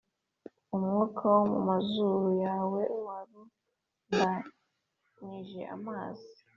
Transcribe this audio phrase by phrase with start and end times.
[0.75, 6.29] umwuka wo mu mazuru yawe warundanije amazi,